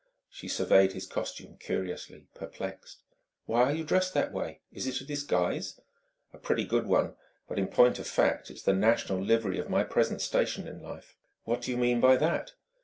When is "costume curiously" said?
1.05-2.25